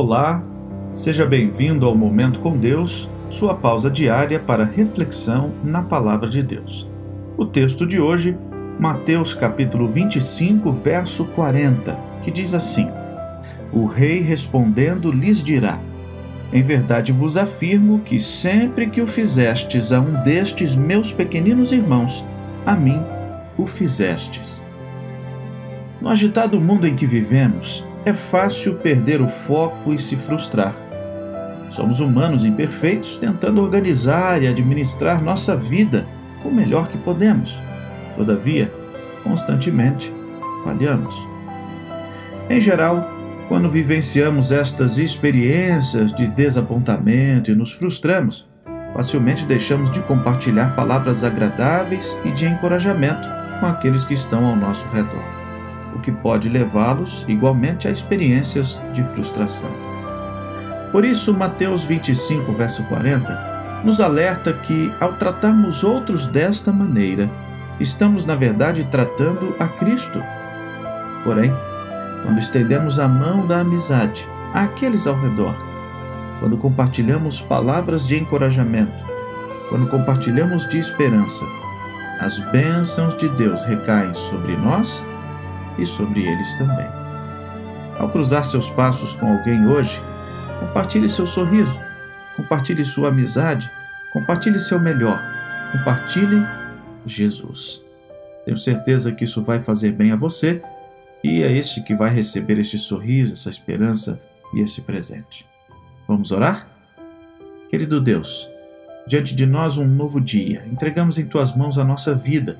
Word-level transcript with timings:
Olá, 0.00 0.44
seja 0.92 1.26
bem-vindo 1.26 1.84
ao 1.84 1.92
Momento 1.92 2.38
com 2.38 2.56
Deus, 2.56 3.10
sua 3.28 3.52
pausa 3.56 3.90
diária 3.90 4.38
para 4.38 4.64
reflexão 4.64 5.50
na 5.64 5.82
Palavra 5.82 6.28
de 6.30 6.40
Deus. 6.40 6.88
O 7.36 7.44
texto 7.44 7.84
de 7.84 8.00
hoje, 8.00 8.38
Mateus 8.78 9.34
capítulo 9.34 9.88
25, 9.88 10.70
verso 10.70 11.24
40, 11.24 11.98
que 12.22 12.30
diz 12.30 12.54
assim: 12.54 12.86
O 13.72 13.86
rei 13.86 14.20
respondendo 14.20 15.10
lhes 15.10 15.42
dirá: 15.42 15.80
Em 16.52 16.62
verdade 16.62 17.10
vos 17.10 17.36
afirmo 17.36 17.98
que 17.98 18.20
sempre 18.20 18.88
que 18.88 19.00
o 19.00 19.06
fizestes 19.08 19.90
a 19.90 19.98
um 19.98 20.22
destes 20.22 20.76
meus 20.76 21.12
pequeninos 21.12 21.72
irmãos, 21.72 22.24
a 22.64 22.76
mim 22.76 23.02
o 23.58 23.66
fizestes. 23.66 24.64
No 26.00 26.08
agitado 26.08 26.60
mundo 26.60 26.86
em 26.86 26.94
que 26.94 27.04
vivemos, 27.04 27.84
é 28.04 28.12
fácil 28.12 28.74
perder 28.74 29.20
o 29.20 29.28
foco 29.28 29.92
e 29.92 29.98
se 29.98 30.16
frustrar. 30.16 30.74
Somos 31.70 32.00
humanos 32.00 32.44
imperfeitos 32.44 33.16
tentando 33.16 33.62
organizar 33.62 34.42
e 34.42 34.46
administrar 34.46 35.22
nossa 35.22 35.54
vida 35.54 36.06
o 36.44 36.50
melhor 36.50 36.88
que 36.88 36.96
podemos. 36.98 37.60
Todavia, 38.16 38.72
constantemente 39.22 40.12
falhamos. 40.64 41.14
Em 42.48 42.60
geral, 42.60 43.08
quando 43.48 43.70
vivenciamos 43.70 44.52
estas 44.52 44.98
experiências 44.98 46.12
de 46.12 46.26
desapontamento 46.26 47.50
e 47.50 47.54
nos 47.54 47.72
frustramos, 47.72 48.48
facilmente 48.94 49.44
deixamos 49.44 49.90
de 49.90 50.00
compartilhar 50.00 50.74
palavras 50.74 51.24
agradáveis 51.24 52.18
e 52.24 52.30
de 52.30 52.46
encorajamento 52.46 53.28
com 53.60 53.66
aqueles 53.66 54.04
que 54.04 54.14
estão 54.14 54.44
ao 54.44 54.56
nosso 54.56 54.86
redor, 54.88 55.24
o 55.98 56.00
que 56.00 56.12
pode 56.12 56.48
levá-los 56.48 57.24
igualmente 57.28 57.88
a 57.88 57.90
experiências 57.90 58.80
de 58.94 59.02
frustração. 59.02 59.70
Por 60.92 61.04
isso, 61.04 61.34
Mateus 61.34 61.84
25, 61.84 62.52
verso 62.52 62.82
40, 62.84 63.82
nos 63.84 64.00
alerta 64.00 64.52
que, 64.52 64.92
ao 65.00 65.14
tratarmos 65.14 65.84
outros 65.84 66.26
desta 66.26 66.72
maneira, 66.72 67.28
estamos, 67.78 68.24
na 68.24 68.34
verdade, 68.34 68.84
tratando 68.84 69.54
a 69.58 69.68
Cristo. 69.68 70.22
Porém, 71.24 71.52
quando 72.22 72.38
estendemos 72.38 72.98
a 72.98 73.06
mão 73.06 73.46
da 73.46 73.60
amizade 73.60 74.26
àqueles 74.54 75.06
ao 75.06 75.18
redor, 75.20 75.54
quando 76.40 76.56
compartilhamos 76.56 77.40
palavras 77.40 78.06
de 78.06 78.16
encorajamento, 78.16 79.04
quando 79.68 79.88
compartilhamos 79.88 80.66
de 80.68 80.78
esperança, 80.78 81.44
as 82.20 82.38
bênçãos 82.50 83.16
de 83.16 83.28
Deus 83.28 83.64
recaem 83.64 84.14
sobre 84.14 84.56
nós 84.56 85.04
e 85.78 85.86
sobre 85.86 86.26
eles 86.26 86.54
também. 86.54 86.86
Ao 87.98 88.08
cruzar 88.08 88.44
seus 88.44 88.70
passos 88.70 89.12
com 89.14 89.32
alguém 89.32 89.66
hoje, 89.66 90.00
compartilhe 90.60 91.08
seu 91.08 91.26
sorriso, 91.26 91.78
compartilhe 92.36 92.84
sua 92.84 93.08
amizade, 93.08 93.70
compartilhe 94.12 94.58
seu 94.58 94.78
melhor, 94.78 95.20
compartilhe 95.72 96.46
Jesus. 97.04 97.82
Tenho 98.44 98.56
certeza 98.56 99.12
que 99.12 99.24
isso 99.24 99.42
vai 99.42 99.60
fazer 99.62 99.92
bem 99.92 100.12
a 100.12 100.16
você 100.16 100.62
e 101.22 101.42
é 101.42 101.52
este 101.52 101.82
que 101.82 101.94
vai 101.94 102.10
receber 102.10 102.58
este 102.58 102.78
sorriso, 102.78 103.32
essa 103.32 103.50
esperança 103.50 104.20
e 104.54 104.60
esse 104.60 104.80
presente. 104.80 105.44
Vamos 106.06 106.30
orar? 106.32 106.68
Querido 107.68 108.00
Deus, 108.00 108.48
diante 109.06 109.34
de 109.34 109.44
nós 109.44 109.76
um 109.76 109.86
novo 109.86 110.20
dia. 110.20 110.64
Entregamos 110.70 111.18
em 111.18 111.26
tuas 111.26 111.54
mãos 111.54 111.76
a 111.76 111.84
nossa 111.84 112.14
vida, 112.14 112.58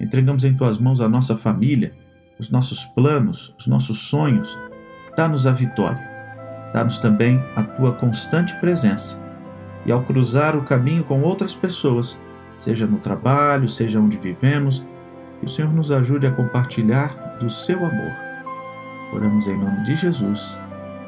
entregamos 0.00 0.44
em 0.44 0.54
tuas 0.54 0.78
mãos 0.78 1.00
a 1.00 1.08
nossa 1.08 1.36
família, 1.36 1.92
os 2.38 2.50
nossos 2.50 2.84
planos, 2.84 3.54
os 3.58 3.66
nossos 3.66 3.98
sonhos. 4.08 4.58
Dá-nos 5.16 5.46
a 5.46 5.52
vitória. 5.52 6.02
Dá-nos 6.72 6.98
também 6.98 7.42
a 7.54 7.62
tua 7.62 7.92
constante 7.92 8.54
presença. 8.60 9.20
E 9.84 9.92
ao 9.92 10.02
cruzar 10.02 10.56
o 10.56 10.62
caminho 10.62 11.04
com 11.04 11.22
outras 11.22 11.54
pessoas, 11.54 12.20
seja 12.58 12.86
no 12.86 12.98
trabalho, 12.98 13.68
seja 13.68 14.00
onde 14.00 14.16
vivemos, 14.16 14.84
que 15.40 15.46
o 15.46 15.48
Senhor 15.48 15.72
nos 15.72 15.90
ajude 15.90 16.26
a 16.26 16.32
compartilhar 16.32 17.38
do 17.38 17.48
seu 17.48 17.78
amor. 17.78 18.12
Oramos 19.12 19.46
em 19.46 19.56
nome 19.56 19.84
de 19.84 19.94
Jesus. 19.94 20.60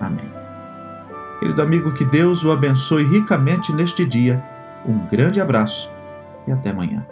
Amém. 0.00 0.30
Querido 1.38 1.62
amigo, 1.62 1.92
que 1.92 2.04
Deus 2.04 2.44
o 2.44 2.50
abençoe 2.50 3.04
ricamente 3.04 3.72
neste 3.72 4.04
dia 4.04 4.42
um 4.86 5.06
grande 5.06 5.40
abraço 5.40 5.90
e 6.46 6.52
até 6.52 6.70
amanhã. 6.70 7.06